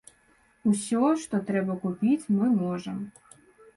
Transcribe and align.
Усё, 0.71 1.03
што 1.25 1.41
трэба 1.49 1.77
купіць, 1.85 2.29
мы 2.39 2.45
можам. 2.63 2.97